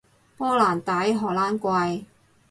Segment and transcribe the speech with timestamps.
[0.35, 2.05] 波蘭低，荷蘭貴